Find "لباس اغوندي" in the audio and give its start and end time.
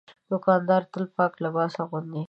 1.43-2.19